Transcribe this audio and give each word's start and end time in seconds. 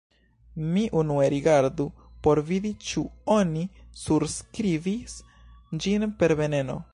Mi 0.75 0.83
unue 1.01 1.27
rigardu 1.33 1.85
por 2.27 2.41
vidi 2.47 2.71
ĉu 2.87 3.03
oni 3.35 3.67
surskribis 4.05 5.19
ĝin 5.85 6.09
per 6.23 6.37
'veneno.' 6.43 6.81